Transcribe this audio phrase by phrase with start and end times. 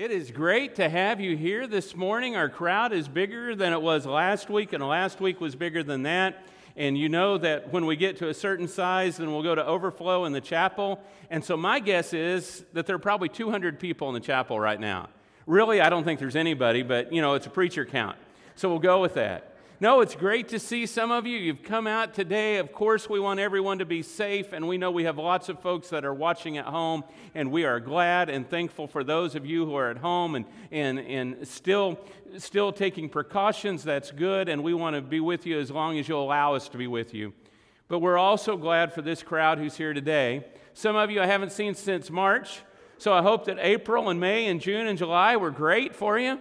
[0.00, 2.34] It is great to have you here this morning.
[2.34, 6.04] Our crowd is bigger than it was last week, and last week was bigger than
[6.04, 6.42] that.
[6.74, 9.62] And you know that when we get to a certain size, then we'll go to
[9.62, 11.00] overflow in the chapel.
[11.28, 14.80] And so my guess is that there are probably 200 people in the chapel right
[14.80, 15.10] now.
[15.44, 18.16] Really, I don't think there's anybody, but you know, it's a preacher count.
[18.56, 19.49] So we'll go with that.
[19.82, 21.38] No, it's great to see some of you.
[21.38, 22.58] You've come out today.
[22.58, 25.58] Of course, we want everyone to be safe, and we know we have lots of
[25.60, 27.02] folks that are watching at home,
[27.34, 30.44] and we are glad and thankful for those of you who are at home and,
[30.70, 31.98] and, and still,
[32.36, 33.82] still taking precautions.
[33.82, 36.68] That's good, and we want to be with you as long as you'll allow us
[36.68, 37.32] to be with you.
[37.88, 40.44] But we're also glad for this crowd who's here today.
[40.74, 42.60] Some of you I haven't seen since March,
[42.98, 46.38] so I hope that April and May and June and July were great for you.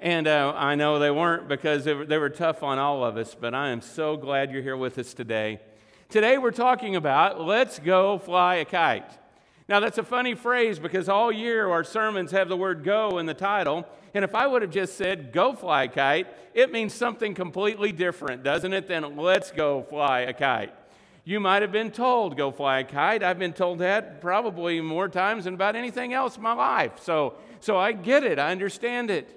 [0.00, 3.18] And uh, I know they weren't because they were, they were tough on all of
[3.18, 5.60] us, but I am so glad you're here with us today.
[6.08, 9.18] Today we're talking about let's go fly a kite.
[9.68, 13.26] Now, that's a funny phrase because all year our sermons have the word go in
[13.26, 13.86] the title.
[14.14, 17.92] And if I would have just said go fly a kite, it means something completely
[17.92, 20.74] different, doesn't it, than let's go fly a kite.
[21.24, 23.22] You might have been told go fly a kite.
[23.22, 26.92] I've been told that probably more times than about anything else in my life.
[27.02, 29.36] So, so I get it, I understand it.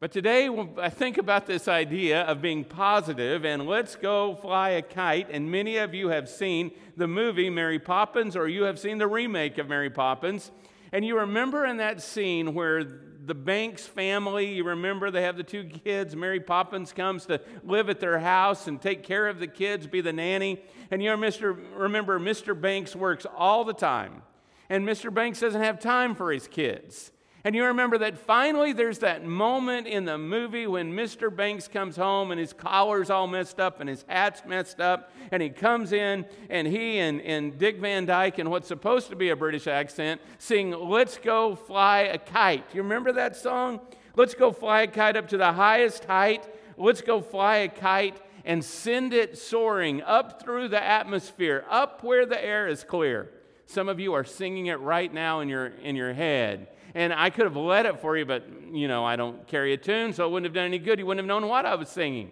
[0.00, 0.48] But today,
[0.80, 5.28] I think about this idea of being positive and let's go fly a kite.
[5.28, 9.08] And many of you have seen the movie Mary Poppins, or you have seen the
[9.08, 10.52] remake of Mary Poppins.
[10.92, 15.42] And you remember in that scene where the Banks family, you remember they have the
[15.42, 16.14] two kids.
[16.14, 20.00] Mary Poppins comes to live at their house and take care of the kids, be
[20.00, 20.62] the nanny.
[20.92, 22.58] And you remember Mr.
[22.58, 24.22] Banks works all the time.
[24.70, 25.12] And Mr.
[25.12, 27.10] Banks doesn't have time for his kids.
[27.48, 31.34] And you remember that finally there's that moment in the movie when Mr.
[31.34, 35.10] Banks comes home and his collar's all messed up and his hat's messed up.
[35.32, 39.16] And he comes in and he and, and Dick Van Dyke, in what's supposed to
[39.16, 42.66] be a British accent, sing Let's Go Fly a Kite.
[42.74, 43.80] You remember that song?
[44.14, 46.46] Let's go fly a kite up to the highest height.
[46.76, 52.26] Let's go fly a kite and send it soaring up through the atmosphere, up where
[52.26, 53.30] the air is clear.
[53.64, 57.30] Some of you are singing it right now in your, in your head and I
[57.30, 60.26] could have led it for you, but you know, I don't carry a tune, so
[60.26, 60.98] it wouldn't have done any good.
[60.98, 62.30] You wouldn't have known what I was singing.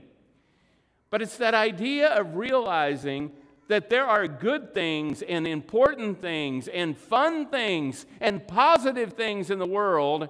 [1.10, 3.32] But it's that idea of realizing
[3.68, 9.58] that there are good things and important things and fun things and positive things in
[9.58, 10.28] the world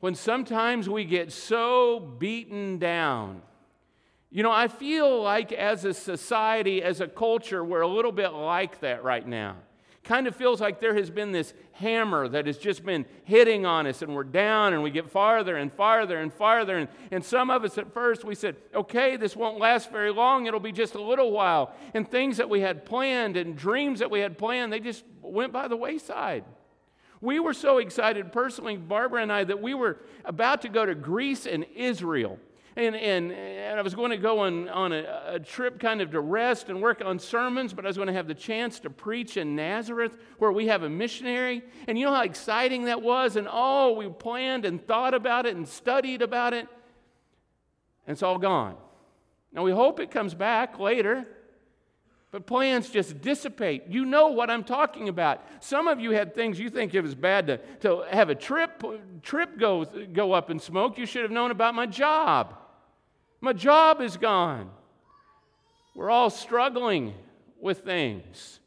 [0.00, 3.42] when sometimes we get so beaten down.
[4.30, 8.32] You know, I feel like as a society, as a culture, we're a little bit
[8.32, 9.56] like that right now
[10.08, 13.86] kind of feels like there has been this hammer that has just been hitting on
[13.86, 16.78] us, and we're down and we get farther and farther and farther.
[16.78, 20.46] And, and some of us at first, we said, okay, this won't last very long,
[20.46, 21.74] it'll be just a little while.
[21.92, 25.52] And things that we had planned and dreams that we had planned, they just went
[25.52, 26.44] by the wayside.
[27.20, 30.94] We were so excited personally, Barbara and I, that we were about to go to
[30.94, 32.38] Greece and Israel.
[32.78, 36.12] And, and, and I was going to go on, on a, a trip kind of
[36.12, 38.88] to rest and work on sermons, but I was going to have the chance to
[38.88, 41.64] preach in Nazareth where we have a missionary.
[41.88, 43.34] And you know how exciting that was?
[43.34, 46.68] And oh, we planned and thought about it and studied about it.
[48.06, 48.76] And it's all gone.
[49.52, 51.26] Now we hope it comes back later.
[52.30, 53.88] But plans just dissipate.
[53.88, 55.42] You know what I'm talking about.
[55.58, 58.84] Some of you had things you think it was bad to, to have a trip,
[59.22, 60.96] trip go, go up in smoke.
[60.96, 62.54] You should have known about my job.
[63.40, 64.70] My job is gone.
[65.94, 67.14] We're all struggling
[67.60, 68.60] with things.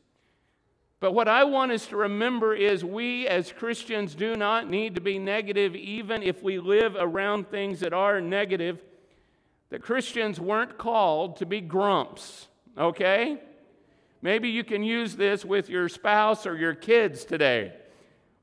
[1.00, 5.02] But what I want us to remember is we as Christians do not need to
[5.02, 8.80] be negative, even if we live around things that are negative.
[9.72, 13.42] That Christians weren't called to be grumps, okay?
[14.22, 17.74] Maybe you can use this with your spouse or your kids today.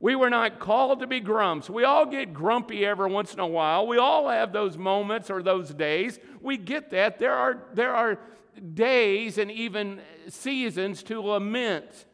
[0.00, 1.68] We were not called to be grumps.
[1.68, 3.86] We all get grumpy every once in a while.
[3.86, 6.20] We all have those moments or those days.
[6.40, 7.18] We get that.
[7.18, 8.18] There are, there are
[8.74, 12.06] days and even seasons to lament.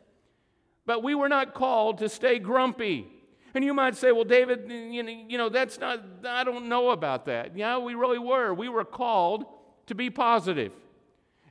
[0.87, 3.07] But we were not called to stay grumpy.
[3.55, 7.57] And you might say, well, David, you know, that's not, I don't know about that.
[7.57, 8.53] Yeah, we really were.
[8.55, 9.45] We were called
[9.87, 10.73] to be positive.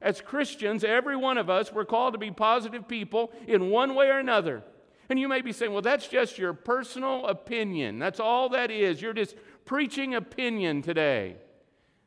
[0.02, 4.08] As Christians, every one of us, we're called to be positive people in one way
[4.08, 4.64] or another.
[5.10, 8.00] And you may be saying, well, that's just your personal opinion.
[8.00, 9.02] That's all that is.
[9.02, 9.36] You're just
[9.66, 11.38] preaching opinion today.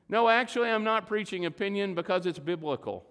[0.08, 3.04] No, actually, I'm not preaching opinion because it's biblical.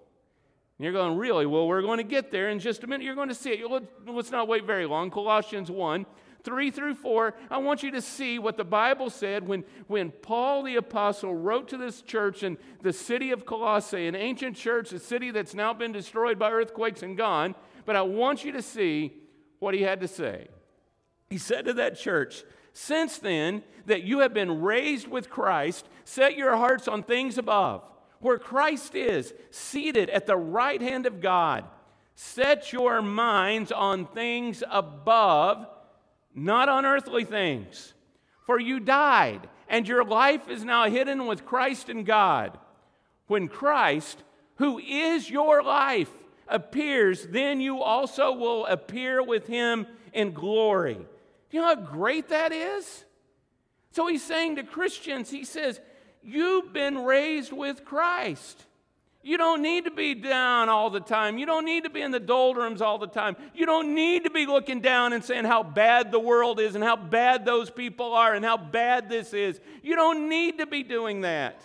[0.77, 1.45] And you're going, really?
[1.45, 3.03] Well, we're going to get there in just a minute.
[3.05, 3.81] You're going to see it.
[4.07, 5.11] Let's not wait very long.
[5.11, 6.05] Colossians 1
[6.45, 10.61] 3 through 4, I want you to see what the Bible said when, when Paul
[10.61, 14.99] the Apostle wrote to this church in the city of Colossae, an ancient church, a
[14.99, 17.55] city that's now been destroyed by earthquakes and gone.
[17.85, 19.13] But I want you to see
[19.59, 20.47] what he had to say.
[21.29, 22.43] He said to that church,
[22.73, 27.83] Since then, that you have been raised with Christ, set your hearts on things above,
[28.19, 31.65] where Christ is, seated at the right hand of God.
[32.15, 35.67] Set your minds on things above,
[36.33, 37.93] not on earthly things.
[38.45, 42.57] For you died, and your life is now hidden with Christ in God.
[43.27, 44.23] When Christ,
[44.55, 46.11] who is your life,
[46.47, 50.95] appears, then you also will appear with him in glory.
[50.95, 53.05] Do you know how great that is?
[53.91, 55.79] So he's saying to Christians, he says,
[56.21, 58.65] You've been raised with Christ.
[59.25, 61.39] You don't need to be down all the time.
[61.39, 63.35] You don't need to be in the doldrums all the time.
[63.55, 66.83] You don't need to be looking down and saying how bad the world is and
[66.83, 69.59] how bad those people are and how bad this is.
[69.81, 71.59] You don't need to be doing that.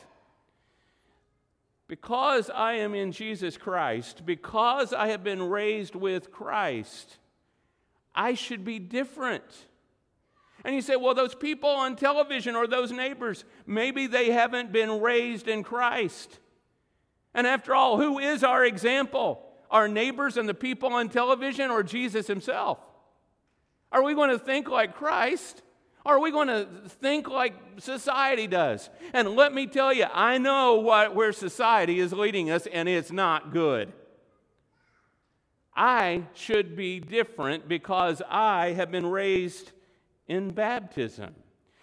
[1.90, 7.18] Because I am in Jesus Christ, because I have been raised with Christ,
[8.14, 9.42] I should be different.
[10.64, 15.00] And you say, well, those people on television or those neighbors, maybe they haven't been
[15.00, 16.38] raised in Christ.
[17.34, 19.44] And after all, who is our example?
[19.68, 22.78] Our neighbors and the people on television or Jesus himself?
[23.90, 25.60] Are we going to think like Christ?
[26.04, 28.88] Are we going to think like society does?
[29.12, 33.12] And let me tell you, I know what, where society is leading us, and it's
[33.12, 33.92] not good.
[35.76, 39.72] I should be different because I have been raised
[40.26, 41.34] in baptism.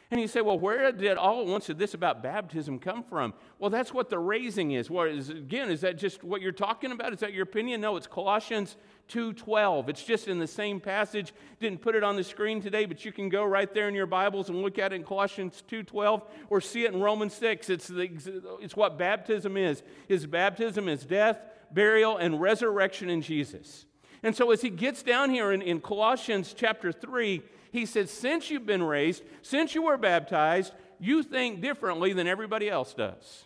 [0.09, 3.33] And you say, well, where did all at once this about baptism come from?
[3.59, 4.89] Well, that's what the raising is.
[4.89, 7.11] What is again, is that just what you're talking about?
[7.11, 7.81] Is that your opinion?
[7.81, 8.77] No, it's Colossians
[9.09, 9.89] 2:12.
[9.89, 11.33] It's just in the same passage.
[11.59, 14.05] Didn't put it on the screen today, but you can go right there in your
[14.05, 17.69] Bibles and look at it in Colossians 2:12 or see it in Romans 6.
[17.69, 18.09] It's, the,
[18.61, 19.83] it's what baptism is.
[20.07, 21.41] His baptism is death,
[21.73, 23.85] burial, and resurrection in Jesus.
[24.23, 28.49] And so as he gets down here in, in Colossians chapter 3, he said, Since
[28.49, 33.45] you've been raised, since you were baptized, you think differently than everybody else does.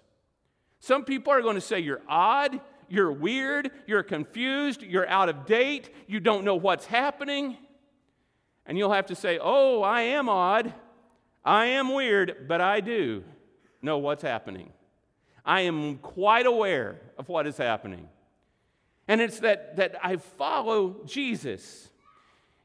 [0.80, 2.60] Some people are going to say you're odd,
[2.90, 7.58] you're weird, you're confused, you're out of date, you don't know what's happening.
[8.66, 10.74] And you'll have to say, Oh, I am odd,
[11.44, 13.24] I am weird, but I do
[13.82, 14.72] know what's happening.
[15.46, 18.08] I am quite aware of what is happening.
[19.08, 21.90] And it's that, that I follow Jesus.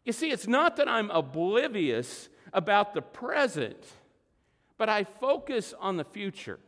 [0.06, 3.76] You see, it's not that I'm oblivious about the present,
[4.79, 6.61] but I focus on the future.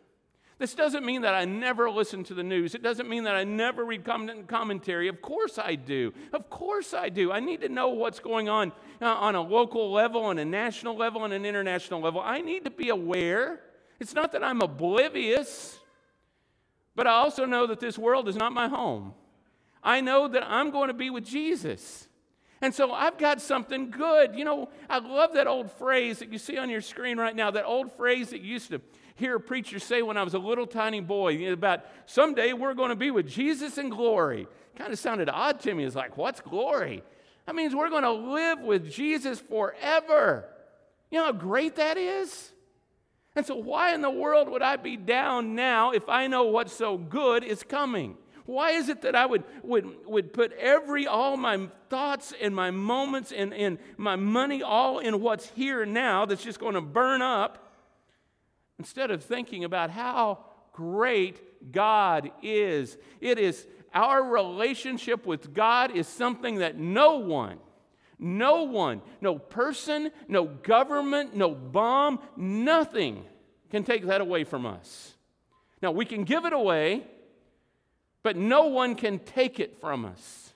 [0.59, 2.75] This doesn't mean that I never listen to the news.
[2.75, 5.07] It doesn't mean that I never read commentary.
[5.07, 6.13] Of course I do.
[6.33, 7.31] Of course I do.
[7.31, 10.97] I need to know what's going on uh, on a local level, on a national
[10.97, 12.21] level, on an international level.
[12.21, 13.61] I need to be aware.
[14.01, 15.79] It's not that I'm oblivious,
[16.97, 19.15] but I also know that this world is not my home.
[19.81, 22.08] I know that I'm going to be with Jesus.
[22.61, 24.35] And so I've got something good.
[24.35, 27.51] You know, I love that old phrase that you see on your screen right now,
[27.53, 28.81] that old phrase that you used to
[29.15, 32.91] hear a preacher say when I was a little tiny boy about someday we're going
[32.91, 34.49] to be with Jesus in glory.
[34.77, 35.85] Kind of sounded odd to me.
[35.85, 37.03] It's like, what's glory?
[37.47, 40.45] That means we're going to live with Jesus forever.
[41.11, 42.53] You know how great that is?
[43.35, 46.73] And so, why in the world would I be down now if I know what's
[46.73, 48.17] so good is coming?
[48.49, 52.71] Why is it that I would, would, would put every, all my thoughts and my
[52.71, 57.21] moments and, and my money all in what's here now that's just going to burn
[57.21, 57.75] up
[58.79, 62.97] instead of thinking about how great God is?
[63.21, 67.59] It is our relationship with God is something that no one,
[68.19, 73.27] no one, no person, no government, no bomb, nothing
[73.71, 75.17] can take that away from us.
[75.83, 77.05] Now, we can give it away
[78.29, 80.53] but no one can take it from us.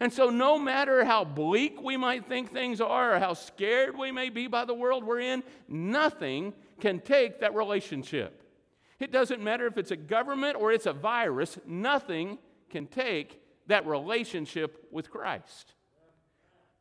[0.00, 4.12] And so, no matter how bleak we might think things are or how scared we
[4.12, 8.42] may be by the world we're in, nothing can take that relationship.
[9.00, 12.36] It doesn't matter if it's a government or it's a virus, nothing
[12.68, 15.72] can take that relationship with Christ.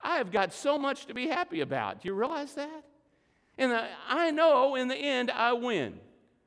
[0.01, 2.01] I have got so much to be happy about.
[2.01, 2.83] Do you realize that?
[3.57, 3.71] And
[4.09, 5.97] I know in the end I win,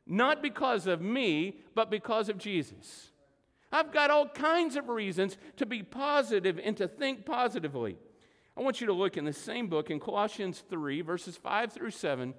[0.07, 3.13] not because of me, but because of Jesus.
[3.71, 7.97] I've got all kinds of reasons to be positive and to think positively.
[8.57, 11.91] I want you to look in the same book in Colossians 3, verses 5 through
[11.91, 12.35] 7.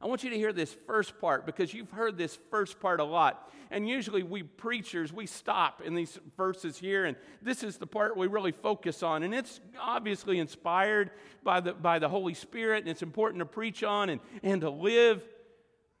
[0.00, 3.04] I want you to hear this first part because you've heard this first part a
[3.04, 3.50] lot.
[3.70, 8.16] And usually we preachers, we stop in these verses here, and this is the part
[8.16, 9.22] we really focus on.
[9.22, 11.10] And it's obviously inspired
[11.42, 14.70] by the, by the Holy Spirit, and it's important to preach on and, and to
[14.70, 15.24] live.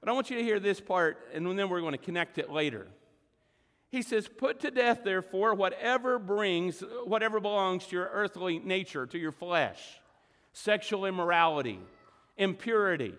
[0.00, 2.50] But I want you to hear this part, and then we're going to connect it
[2.50, 2.86] later.
[3.90, 9.18] He says, Put to death, therefore, whatever brings, whatever belongs to your earthly nature, to
[9.18, 10.00] your flesh
[10.52, 11.78] sexual immorality,
[12.38, 13.14] impurity,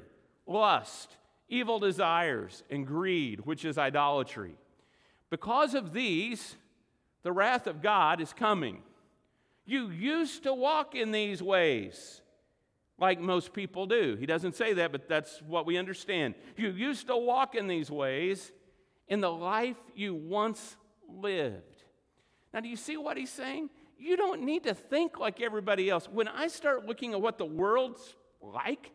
[0.48, 1.16] lust,
[1.48, 4.56] evil desires, and greed, which is idolatry.
[5.30, 6.56] Because of these,
[7.22, 8.82] the wrath of God is coming.
[9.66, 12.22] You used to walk in these ways
[12.98, 14.16] like most people do.
[14.20, 16.34] He doesn't say that, but that's what we understand.
[16.56, 18.52] You used to walk in these ways
[19.08, 20.76] in the life you once
[21.08, 21.84] lived.
[22.54, 23.70] Now, do you see what he's saying?
[23.98, 26.08] You don't need to think like everybody else.
[26.12, 28.92] When I start looking at what the world's like,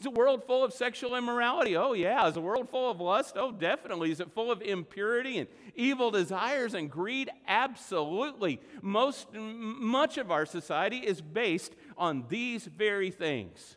[0.00, 1.76] is a world full of sexual immorality?
[1.76, 2.26] Oh, yeah.
[2.26, 3.36] Is a world full of lust?
[3.38, 4.10] Oh, definitely.
[4.10, 7.28] Is it full of impurity and evil desires and greed?
[7.46, 8.60] Absolutely.
[8.80, 13.76] Most, much of our society is based on these very things.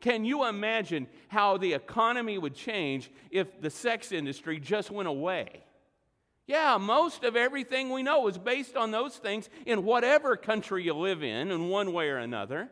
[0.00, 5.64] Can you imagine how the economy would change if the sex industry just went away?
[6.46, 10.94] Yeah, most of everything we know is based on those things in whatever country you
[10.94, 12.68] live in, in one way or another.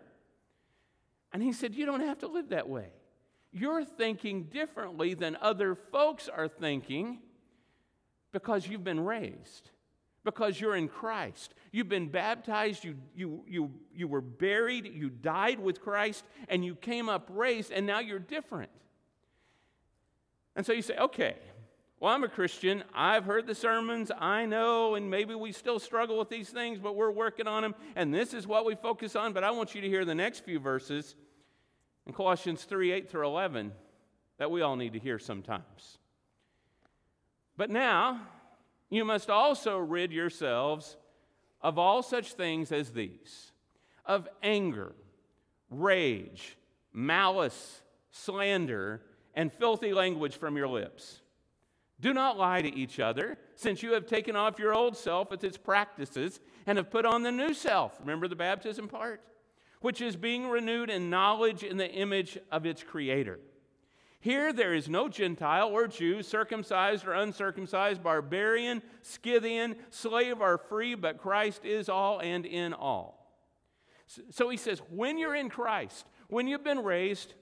[1.33, 2.88] And he said, You don't have to live that way.
[3.52, 7.19] You're thinking differently than other folks are thinking
[8.33, 9.71] because you've been raised,
[10.25, 11.54] because you're in Christ.
[11.71, 16.75] You've been baptized, you, you, you, you were buried, you died with Christ, and you
[16.75, 18.71] came up raised, and now you're different.
[20.57, 21.37] And so you say, Okay,
[22.00, 22.85] well, I'm a Christian.
[22.95, 24.11] I've heard the sermons.
[24.19, 27.75] I know, and maybe we still struggle with these things, but we're working on them.
[27.97, 29.33] And this is what we focus on.
[29.33, 31.14] But I want you to hear the next few verses
[32.07, 33.73] in Colossians 3 8 through 11
[34.38, 35.99] that we all need to hear sometimes.
[37.57, 38.21] But now,
[38.96, 40.96] you must also rid yourselves
[41.60, 43.52] of all such things as these
[44.06, 44.94] of anger,
[45.70, 46.58] rage,
[46.92, 49.00] malice, slander,
[49.34, 51.20] and filthy language from your lips.
[52.00, 55.42] Do not lie to each other, since you have taken off your old self with
[55.42, 57.98] its practices and have put on the new self.
[58.00, 59.22] Remember the baptism part?
[59.84, 63.38] which is being renewed in knowledge in the image of its creator.
[64.25, 70.95] Here there is no Gentile or Jew, circumcised or uncircumcised, barbarian, Scythian, slave or free,
[70.95, 73.38] but Christ is all and in all.
[74.31, 77.35] So he says, when you're in Christ, when you've been raised,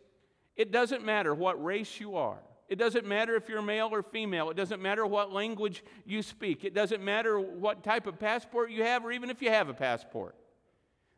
[0.56, 2.40] it doesn't matter what race you are.
[2.68, 4.50] It doesn't matter if you're male or female.
[4.50, 6.64] It doesn't matter what language you speak.
[6.64, 9.74] It doesn't matter what type of passport you have, or even if you have a
[9.74, 10.34] passport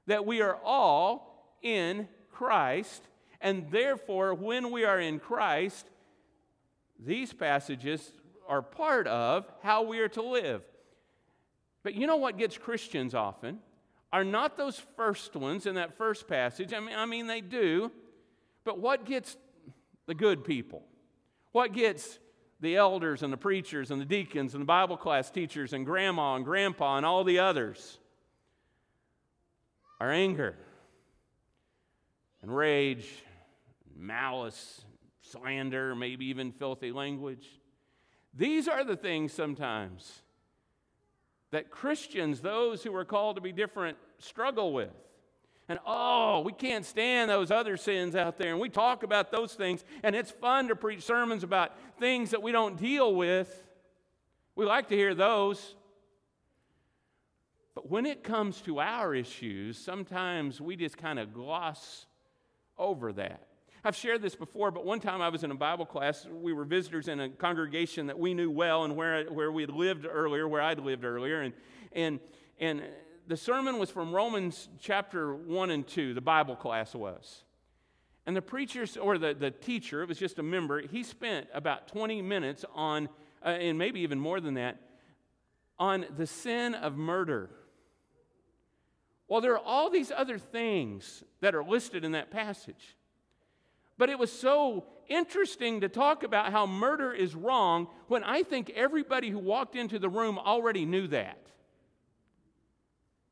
[0.09, 3.09] that we are all in Christ,
[3.45, 5.87] and therefore, when we are in Christ,
[6.99, 8.11] these passages
[8.49, 10.63] are part of how we are to live.
[11.85, 13.61] But you know what gets Christians often?
[14.13, 16.73] Are not those first ones in that first passage.
[16.73, 17.93] I mean, I mean, they do.
[18.65, 19.37] But what gets
[20.07, 20.83] the good people?
[21.53, 22.19] What gets
[22.61, 26.35] the elders and the preachers and the deacons and the Bible class teachers and grandma
[26.35, 27.99] and grandpa and all the others?
[30.05, 30.55] our anger
[32.43, 33.09] and rage,
[33.97, 34.85] malice,
[35.21, 37.47] slander, maybe even filthy language.
[38.33, 40.23] These are the things sometimes
[41.51, 44.91] that Christians, those who are called to be different, struggle with.
[45.69, 48.51] And oh, we can't stand those other sins out there.
[48.51, 52.43] And we talk about those things, and it's fun to preach sermons about things that
[52.43, 53.63] we don't deal with.
[54.57, 55.77] We like to hear those.
[57.75, 62.07] But when it comes to our issues, sometimes we just kind of gloss
[62.77, 63.47] over that.
[63.87, 66.27] I've shared this before, but one time I was in a Bible class.
[66.27, 69.71] We were visitors in a congregation that we knew well and where, where we had
[69.71, 71.43] lived earlier, where I'd lived earlier.
[71.43, 71.53] And,
[71.93, 72.21] and,
[72.59, 72.83] and
[73.27, 77.45] the sermon was from Romans chapter 1 and 2, the Bible class was.
[78.25, 81.87] And the preacher, or the, the teacher, it was just a member, he spent about
[81.89, 83.11] 20 minutes on,
[83.45, 84.81] uh, and maybe even more than that,
[85.79, 87.51] on the sin of murder.
[89.29, 92.97] Well, there are all these other things that are listed in that passage.
[93.97, 98.71] But it was so interesting to talk about how murder is wrong when I think
[98.71, 101.39] everybody who walked into the room already knew that.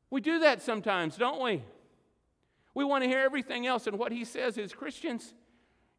[0.09, 1.63] We do that sometimes, don't we?
[2.75, 5.33] We want to hear everything else, and what he says is Christians,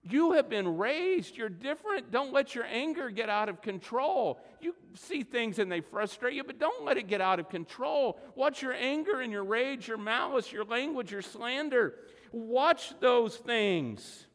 [0.03, 1.37] you have been raised.
[1.37, 2.11] You're different.
[2.11, 4.39] Don't let your anger get out of control.
[4.61, 8.21] You see things and they frustrate you, but don't let it get out of control.
[8.35, 11.95] Watch your anger and your rage, your malice, your language, your slander.
[12.33, 14.27] Watch those things.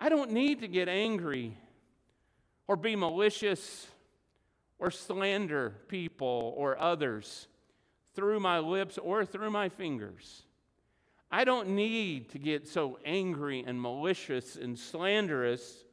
[0.00, 1.56] I don't need to get angry
[2.66, 3.86] or be malicious
[4.78, 7.48] or slander people or others
[8.14, 10.42] through my lips or through my fingers.
[11.30, 15.84] I don't need to get so angry and malicious and slanderous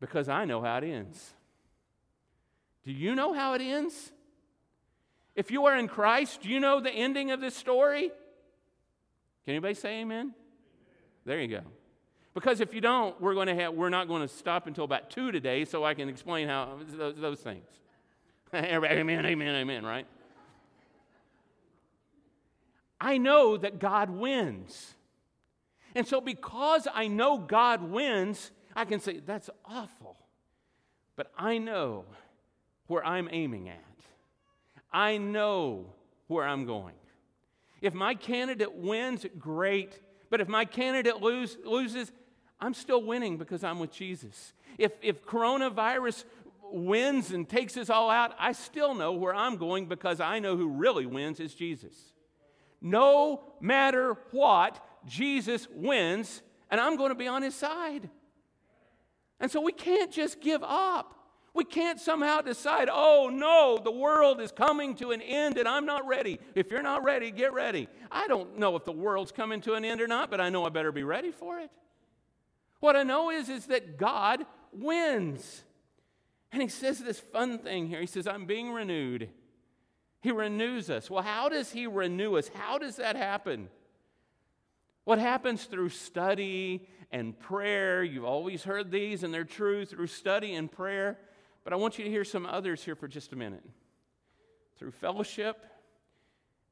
[0.00, 1.32] because I know how it ends.
[2.84, 4.12] Do you know how it ends?
[5.34, 8.08] If you are in Christ, do you know the ending of this story?
[9.44, 10.34] Can anybody say amen?
[11.24, 11.60] There you go.
[12.36, 15.08] Because if you don't, we're, going to have, we're not going to stop until about
[15.08, 17.64] 2 today so I can explain how those, those things.
[18.54, 20.06] Amen, amen, amen, right?
[23.00, 24.94] I know that God wins.
[25.94, 30.18] And so, because I know God wins, I can say, that's awful.
[31.16, 32.04] But I know
[32.86, 33.82] where I'm aiming at,
[34.92, 35.86] I know
[36.26, 36.96] where I'm going.
[37.80, 40.00] If my candidate wins, great.
[40.28, 42.12] But if my candidate lose, loses,
[42.60, 44.52] I'm still winning because I'm with Jesus.
[44.78, 46.24] If, if coronavirus
[46.72, 50.56] wins and takes us all out, I still know where I'm going because I know
[50.56, 51.94] who really wins is Jesus.
[52.80, 58.08] No matter what, Jesus wins, and I'm going to be on his side.
[59.40, 61.12] And so we can't just give up.
[61.54, 65.86] We can't somehow decide, oh no, the world is coming to an end and I'm
[65.86, 66.38] not ready.
[66.54, 67.88] If you're not ready, get ready.
[68.10, 70.66] I don't know if the world's coming to an end or not, but I know
[70.66, 71.70] I better be ready for it.
[72.80, 75.62] What I know is, is that God wins.
[76.52, 78.00] And he says this fun thing here.
[78.00, 79.30] He says, I'm being renewed.
[80.20, 81.10] He renews us.
[81.10, 82.48] Well, how does he renew us?
[82.54, 83.68] How does that happen?
[85.04, 88.02] What happens through study and prayer?
[88.02, 91.18] You've always heard these, and they're true through study and prayer.
[91.64, 93.64] But I want you to hear some others here for just a minute.
[94.78, 95.64] Through fellowship,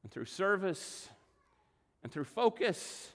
[0.03, 1.09] and through service,
[2.03, 3.11] and through focus,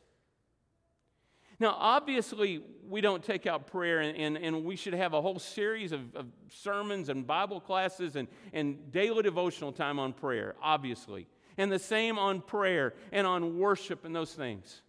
[1.61, 5.39] now, obviously, we don't take out prayer, and, and, and we should have a whole
[5.39, 11.29] series of, of sermons and Bible classes and, and daily devotional time on prayer, obviously.
[11.59, 14.81] And the same on prayer and on worship and those things.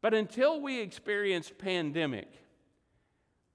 [0.00, 2.28] But until we experienced pandemic,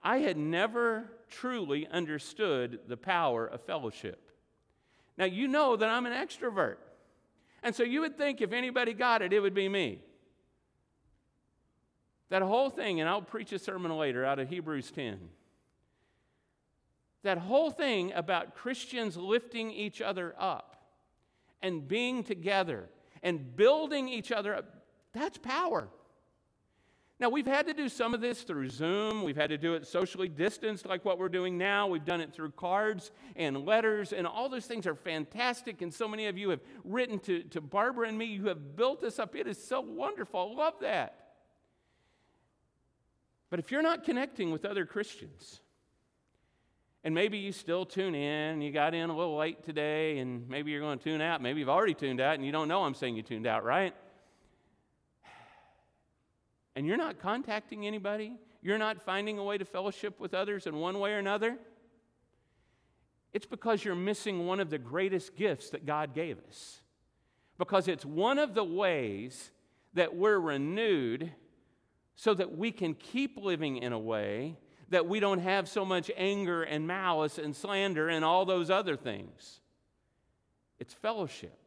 [0.01, 4.31] I had never truly understood the power of fellowship.
[5.17, 6.77] Now, you know that I'm an extrovert.
[7.61, 9.99] And so you would think if anybody got it, it would be me.
[12.33, 15.19] That whole thing, and I'll preach a sermon later out of Hebrews 10.
[17.21, 20.75] That whole thing about Christians lifting each other up
[21.61, 22.89] and being together
[23.21, 24.65] and building each other up,
[25.13, 25.87] that's power.
[27.19, 29.21] Now, we've had to do some of this through Zoom.
[29.21, 31.85] We've had to do it socially distanced, like what we're doing now.
[31.85, 35.83] We've done it through cards and letters, and all those things are fantastic.
[35.83, 38.25] And so many of you have written to, to Barbara and me.
[38.25, 39.35] You have built us up.
[39.35, 40.51] It is so wonderful.
[40.51, 41.22] I love that.
[43.53, 45.61] But if you're not connecting with other Christians,
[47.03, 50.71] and maybe you still tune in, you got in a little late today, and maybe
[50.71, 51.39] you're going to tune out.
[51.39, 53.93] Maybe you've already tuned out, and you don't know I'm saying you tuned out, right?
[56.75, 60.75] And you're not contacting anybody, you're not finding a way to fellowship with others in
[60.77, 61.55] one way or another.
[63.33, 66.81] It's because you're missing one of the greatest gifts that God gave us.
[67.59, 69.51] Because it's one of the ways
[69.93, 71.31] that we're renewed
[72.15, 74.57] so that we can keep living in a way
[74.93, 78.95] that we don't have so much anger and malice and slander and all those other
[78.95, 79.59] things.
[80.79, 81.57] It's fellowship.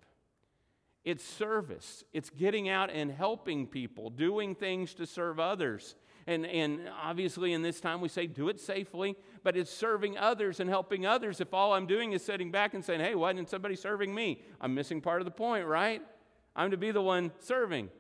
[1.05, 2.05] It's service.
[2.13, 5.95] It's getting out and helping people, doing things to serve others.
[6.27, 10.59] And, and obviously, in this time, we say do it safely, but it's serving others
[10.59, 11.41] and helping others.
[11.41, 14.43] If all I'm doing is sitting back and saying, hey, why didn't somebody serving me?
[14.61, 16.03] I'm missing part of the point, right?
[16.57, 17.91] I'm to be the one serving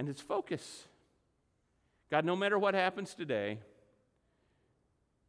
[0.00, 0.88] and it's focus.
[2.10, 3.58] God, no matter what happens today,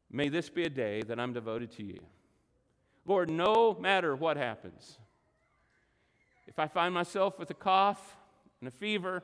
[0.10, 2.00] may this be a day that I'm devoted to you.
[3.06, 4.98] Lord, no matter what happens,
[6.48, 8.16] if I find myself with a cough
[8.62, 9.24] and a fever,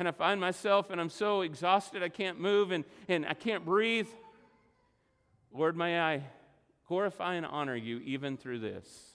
[0.00, 3.64] and I find myself and I'm so exhausted I can't move and, and I can't
[3.64, 4.08] breathe,
[5.52, 6.24] Lord, may I
[6.88, 9.14] glorify and honor you even through this.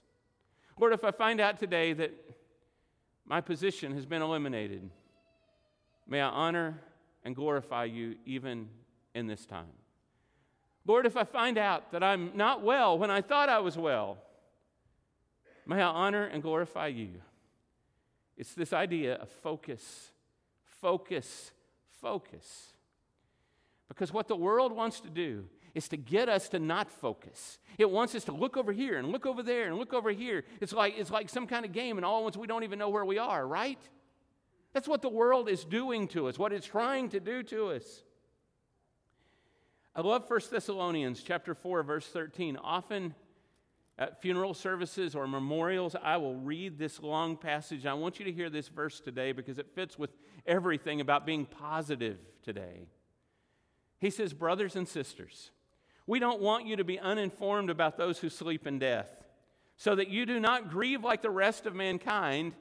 [0.80, 2.14] Lord, if I find out today that
[3.26, 4.90] my position has been eliminated,
[6.10, 6.82] May I honor
[7.24, 8.68] and glorify you even
[9.14, 9.68] in this time.
[10.88, 14.18] Lord, if I find out that I'm not well when I thought I was well,
[15.68, 17.10] may I honor and glorify you.
[18.38, 20.12] It's this idea of focus,
[20.82, 21.52] focus,
[22.02, 22.74] focus.
[23.88, 25.46] Because what the world wants to do
[25.76, 27.60] is to get us to not focus.
[27.78, 30.44] It wants us to look over here and look over there and look over here.
[30.60, 32.80] It's like, it's like some kind of game, and all at once we don't even
[32.80, 33.80] know where we are, right?
[34.74, 38.04] That's what the world is doing to us, what it's trying to do to us.
[39.96, 42.58] I love 1 Thessalonians chapter 4 verse 13.
[42.58, 43.16] Often
[43.98, 47.86] at funeral services or memorials, I will read this long passage.
[47.86, 50.12] I want you to hear this verse today because it fits with
[50.46, 52.88] everything about being positive today.
[54.00, 55.52] He says, Brothers and sisters,
[56.08, 59.12] we don't want you to be uninformed about those who sleep in death,
[59.76, 62.54] so that you do not grieve like the rest of mankind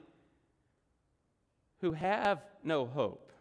[1.81, 3.31] who have no hope.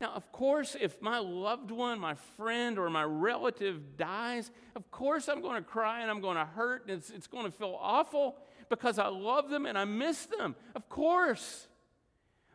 [0.00, 5.28] Now, of course, if my loved one, my friend, or my relative dies, of course
[5.28, 7.76] I'm going to cry and I'm going to hurt and it's, it's going to feel
[7.80, 8.36] awful
[8.68, 10.54] because I love them and I miss them.
[10.76, 11.66] Of course.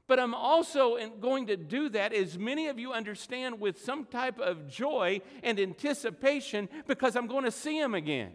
[0.08, 4.40] But I'm also going to do that, as many of you understand, with some type
[4.40, 8.32] of joy and anticipation because I'm going to see them again.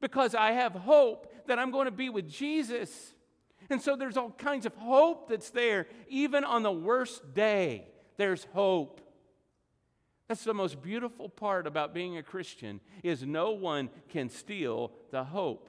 [0.00, 3.12] Because I have hope that I'm going to be with Jesus.
[3.70, 8.46] And so there's all kinds of hope that's there, even on the worst day there's
[8.52, 9.00] hope.
[10.28, 15.24] That's the most beautiful part about being a Christian is no one can steal the
[15.24, 15.68] hope.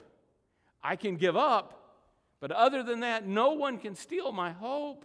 [0.82, 1.98] I can give up,
[2.40, 5.04] but other than that, no one can steal my hope,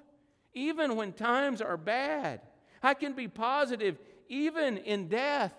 [0.54, 2.41] even when times are bad.
[2.84, 3.97] I can be positive
[4.28, 5.54] even in death.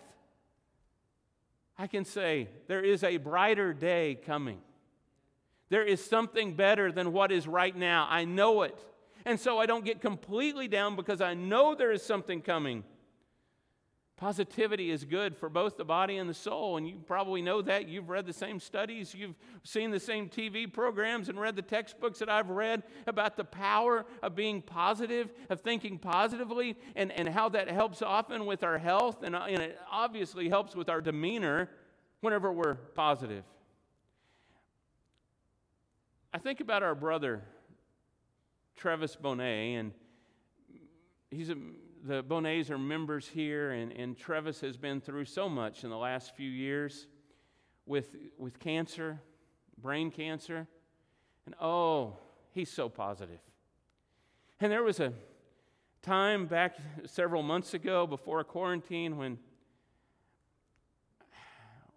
[1.76, 4.60] I can say, there is a brighter day coming.
[5.70, 8.06] There is something better than what is right now.
[8.10, 8.78] I know it.
[9.24, 12.84] And so I don't get completely down because I know there is something coming.
[14.16, 17.88] Positivity is good for both the body and the soul, and you probably know that.
[17.88, 22.18] You've read the same studies, you've seen the same TV programs, and read the textbooks
[22.18, 27.48] that I've read about the power of being positive, of thinking positively, and, and how
[27.48, 31.70] that helps often with our health, and, uh, and it obviously helps with our demeanor
[32.20, 33.44] whenever we're positive.
[36.32, 37.42] I think about our brother
[38.76, 39.92] Travis Bonet, and
[41.28, 41.56] he's a,
[42.04, 45.96] the Bonets are members here, and, and Travis has been through so much in the
[45.96, 47.08] last few years
[47.84, 49.20] with, with cancer,
[49.76, 50.68] brain cancer,
[51.46, 52.16] and oh,
[52.52, 53.40] he's so positive.
[54.60, 55.12] And there was a
[56.00, 59.36] time back several months ago before quarantine when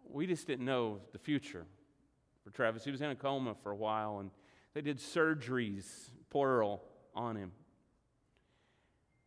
[0.10, 1.68] we just didn't know the future
[2.44, 2.84] for Travis.
[2.84, 4.32] He was in a coma for a while, and
[4.74, 5.86] they did surgeries,
[6.30, 6.84] plural,
[7.16, 7.52] on him.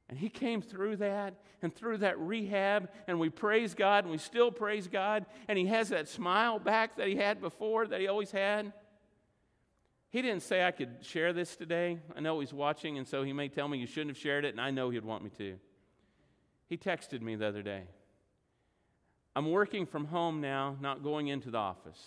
[0.09, 4.18] And he came through that and through that rehab, and we praise God, and we
[4.18, 8.07] still praise God, and he has that smile back that he had before, that he
[8.07, 8.72] always had.
[10.11, 11.98] He didn't say I could share this today.
[12.14, 14.50] I know he's watching, and so he may tell me you shouldn't have shared it,
[14.50, 15.57] and I know he'd want me to.
[16.68, 17.85] He texted me the other day.
[19.35, 22.00] I'm working from home now, not going into the office.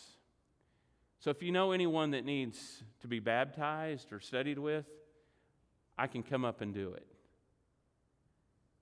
[1.20, 4.86] So if you know anyone that needs to be baptized or studied with,
[5.98, 7.06] I can come up and do it.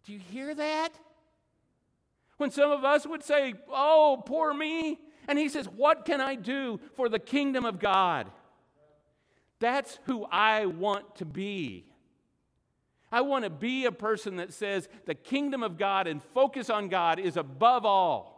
[0.06, 0.90] Do you hear that?
[2.38, 5.00] When some of us would say, Oh, poor me.
[5.28, 8.32] And he says, What can I do for the kingdom of God?
[9.60, 11.86] That's who I want to be.
[13.12, 16.90] I want to be a person that says the kingdom of God and focus on
[16.90, 18.37] God is above all.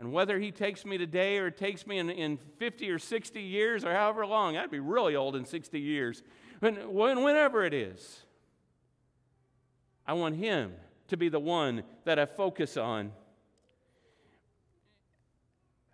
[0.00, 3.84] And whether he takes me today or takes me in, in 50 or 60 years
[3.84, 6.22] or however long, I'd be really old in 60 years,
[6.60, 8.24] when, whenever it is,
[10.06, 10.72] I want him
[11.08, 13.12] to be the one that I focus on.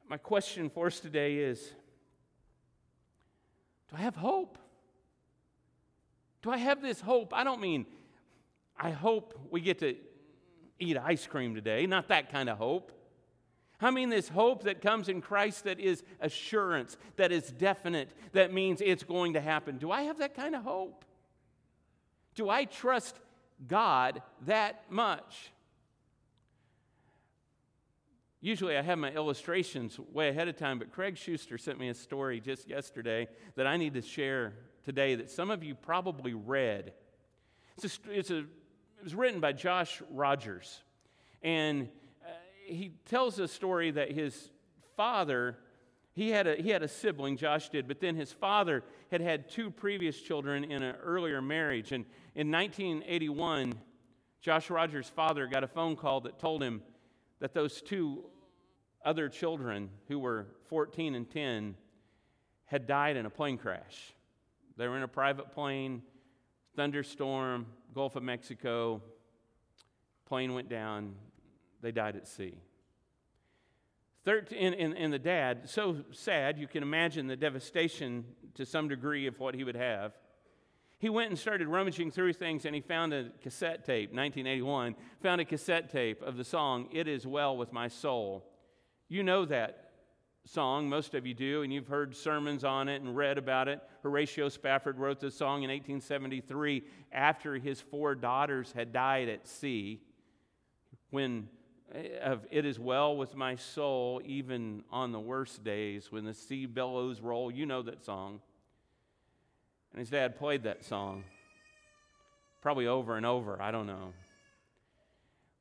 [0.09, 1.73] My question for us today is
[3.91, 4.57] Do I have hope?
[6.43, 7.35] Do I have this hope?
[7.35, 7.87] I don't mean,
[8.79, 9.97] I hope we get to
[10.79, 12.93] eat ice cream today, not that kind of hope.
[13.81, 18.53] I mean, this hope that comes in Christ that is assurance, that is definite, that
[18.53, 19.77] means it's going to happen.
[19.77, 21.05] Do I have that kind of hope?
[22.35, 23.19] Do I trust
[23.67, 25.53] God that much?
[28.41, 31.95] Usually I have my illustrations way ahead of time, but Craig Schuster sent me a
[31.95, 36.93] story just yesterday that I need to share today that some of you probably read.
[37.77, 40.81] It's a, it's a, it was written by Josh Rogers.
[41.43, 41.89] And
[42.67, 44.51] he tells a story that his
[44.97, 45.57] father,
[46.13, 49.49] he had, a, he had a sibling, Josh did, but then his father had had
[49.49, 51.93] two previous children in an earlier marriage.
[51.93, 53.75] And in 1981,
[54.41, 56.83] Josh Rogers' father got a phone call that told him
[57.41, 58.25] that those two
[59.05, 61.77] other children, who were 14 and 10,
[62.65, 64.13] had died in a plane crash.
[64.77, 66.03] They were in a private plane,
[66.75, 69.01] thunderstorm, Gulf of Mexico,
[70.27, 71.15] plane went down,
[71.83, 72.59] they died at sea.
[74.25, 79.29] 13, and, and the dad, so sad, you can imagine the devastation to some degree
[79.29, 80.15] of what he would have.
[80.99, 85.41] He went and started rummaging through things and he found a cassette tape, 1981, found
[85.41, 88.45] a cassette tape of the song, It Is Well With My Soul.
[89.09, 89.93] You know that
[90.47, 93.81] song, most of you do, and you've heard sermons on it and read about it.
[94.03, 100.01] Horatio Spafford wrote this song in 1873 after his four daughters had died at sea
[101.11, 101.49] when
[102.21, 106.67] of it is well with my soul even on the worst days when the sea
[106.67, 108.41] billows roll you know that song
[109.93, 111.25] And his dad played that song,
[112.61, 114.13] probably over and over, I don't know.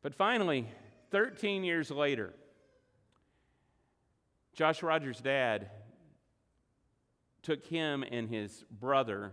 [0.01, 0.67] But finally,
[1.11, 2.33] 13 years later,
[4.53, 5.69] Josh Rogers' dad
[7.43, 9.31] took him and his brother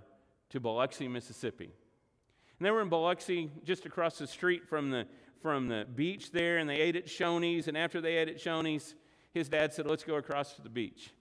[0.50, 1.72] to Biloxi, Mississippi.
[2.58, 5.06] And they were in Biloxi, just across the street from the,
[5.42, 7.68] from the beach there, and they ate at Shoney's.
[7.68, 8.94] And after they ate at Shoney's,
[9.32, 11.12] his dad said, Let's go across to the beach.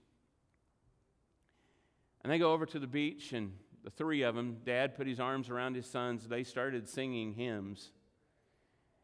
[2.24, 3.54] And they go over to the beach, and
[3.84, 6.28] the three of them, dad put his arms around his sons.
[6.28, 7.92] They started singing hymns.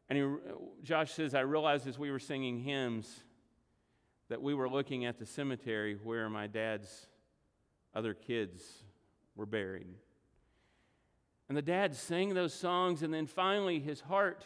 [0.09, 0.51] And he,
[0.83, 3.23] Josh says, I realized as we were singing hymns
[4.29, 7.07] that we were looking at the cemetery where my dad's
[7.95, 8.61] other kids
[9.35, 9.87] were buried.
[11.49, 14.45] And the dad sang those songs, and then finally his heart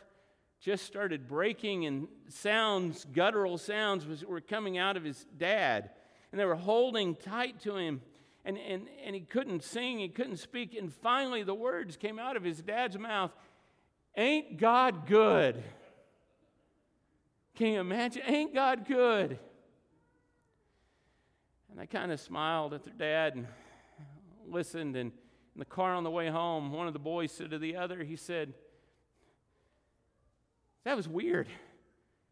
[0.62, 5.90] just started breaking, and sounds, guttural sounds, was, were coming out of his dad.
[6.32, 8.02] And they were holding tight to him
[8.44, 10.76] and, and, and he couldn't sing, he couldn't speak.
[10.76, 13.32] And finally, the words came out of his dad's mouth
[14.18, 15.64] Ain't God good?
[17.56, 18.24] Can you imagine?
[18.26, 19.40] Ain't God good?
[21.70, 23.48] And I kind of smiled at their dad and
[24.46, 24.98] listened.
[24.98, 25.12] And
[25.56, 28.04] in the car on the way home, one of the boys said to the other,
[28.04, 28.54] he said,
[30.84, 31.48] That was weird.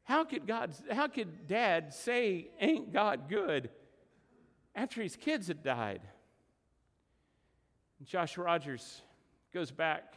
[0.03, 3.69] How could God, how could dad say, Ain't God good?
[4.75, 6.01] after his kids had died.
[8.05, 9.01] Josh Rogers
[9.53, 10.13] goes back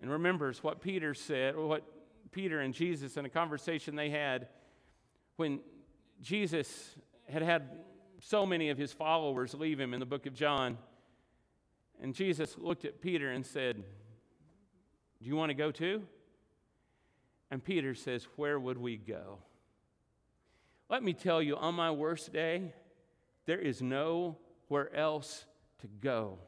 [0.00, 1.82] and remembers what Peter said, or what
[2.30, 4.48] Peter and Jesus in a conversation they had
[5.36, 5.60] when
[6.22, 6.94] Jesus
[7.28, 7.70] had had
[8.20, 10.78] so many of his followers leave him in the book of John.
[12.00, 13.82] And Jesus looked at Peter and said,
[15.20, 16.02] Do you want to go too?
[17.50, 19.38] And Peter says, Where would we go?
[20.88, 22.72] Let me tell you, on my worst day,
[23.46, 25.44] there is nowhere else
[25.80, 26.38] to go.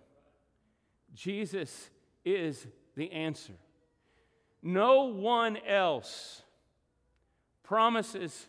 [1.14, 1.90] Jesus
[2.24, 3.54] is the answer.
[4.62, 6.42] No one else
[7.62, 8.46] promises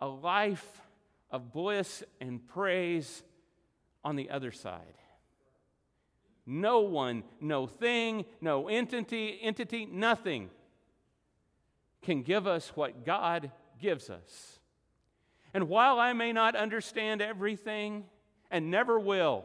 [0.00, 0.80] a life
[1.30, 3.22] of bliss and praise
[4.04, 4.94] on the other side.
[6.46, 10.50] No one, no thing, no entity, entity, nothing
[12.02, 14.58] can give us what God gives us.
[15.52, 18.04] And while I may not understand everything
[18.50, 19.44] and never will,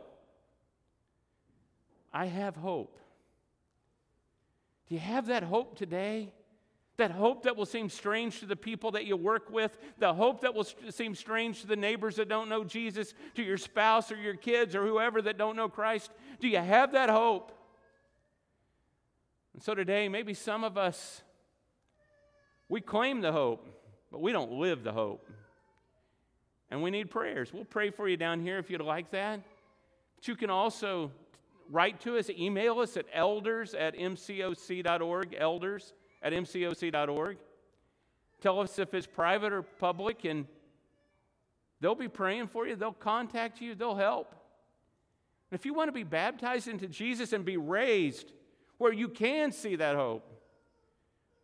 [2.13, 2.97] I have hope.
[4.87, 6.31] Do you have that hope today?
[6.97, 10.41] That hope that will seem strange to the people that you work with, the hope
[10.41, 14.15] that will seem strange to the neighbors that don't know Jesus, to your spouse or
[14.15, 16.09] your kids or whoever that don't know Christ.
[16.39, 17.51] Do you have that hope?
[19.53, 21.21] And so today, maybe some of us,
[22.69, 23.67] we claim the hope,
[24.11, 25.27] but we don't live the hope
[26.69, 27.53] and we need prayers.
[27.53, 29.41] We'll pray for you down here if you'd like that.
[30.15, 31.11] But you can also
[31.69, 37.37] write to us, email us at elders at mcoc.org, elders at mcoc.org.
[38.41, 40.45] Tell us if it's private or public, and
[41.79, 42.75] they'll be praying for you.
[42.75, 44.35] They'll contact you, they'll help.
[45.51, 48.33] And if you want to be baptized into Jesus and be raised
[48.77, 50.29] where you can see that hope,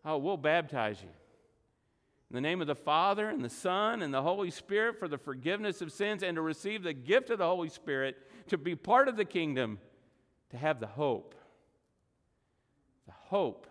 [0.06, 1.10] oh, we'll baptize you.
[2.30, 5.18] In the name of the Father, and the Son, and the Holy Spirit for the
[5.18, 8.16] forgiveness of sins, and to receive the gift of the Holy Spirit,
[8.48, 9.80] to be part of the kingdom,
[10.52, 11.36] to have the hope.
[13.06, 13.68] The hope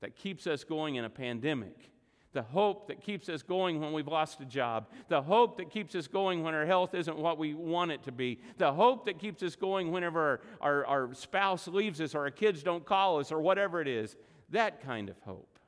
[0.00, 1.90] that keeps us going in a pandemic.
[2.32, 4.88] The hope that keeps us going when we've lost a job.
[5.08, 8.12] The hope that keeps us going when our health isn't what we want it to
[8.12, 8.40] be.
[8.58, 12.30] The hope that keeps us going whenever our, our, our spouse leaves us or our
[12.30, 14.16] kids don't call us or whatever it is.
[14.50, 15.58] That kind of hope.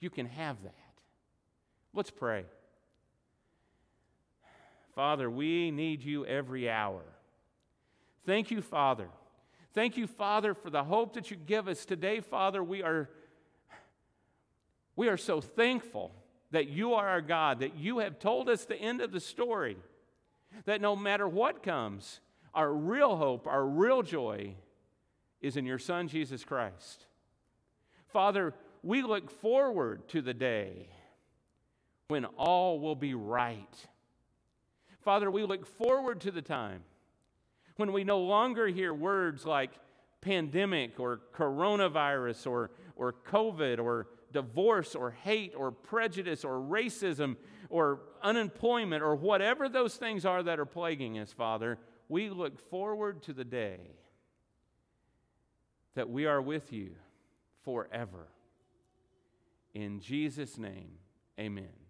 [0.00, 0.74] You can have that.
[1.94, 2.44] Let's pray.
[4.94, 7.02] Father, we need you every hour.
[8.26, 9.08] Thank you, Father.
[9.74, 12.62] Thank you, Father, for the hope that you give us today, Father.
[12.62, 13.08] We are,
[14.96, 16.12] we are so thankful
[16.50, 19.78] that you are our God, that you have told us the end of the story,
[20.66, 22.20] that no matter what comes,
[22.54, 24.54] our real hope, our real joy
[25.40, 27.06] is in your Son, Jesus Christ.
[28.12, 30.88] Father, we look forward to the day
[32.08, 33.74] when all will be right.
[35.00, 36.82] Father, we look forward to the time
[37.76, 39.70] when we no longer hear words like
[40.20, 47.36] pandemic or coronavirus or, or COVID or divorce or hate or prejudice or racism
[47.70, 51.78] or unemployment or whatever those things are that are plaguing us, Father.
[52.08, 53.80] We look forward to the day
[55.94, 56.94] that we are with you
[57.64, 58.28] forever.
[59.74, 60.98] In Jesus' name,
[61.38, 61.81] amen.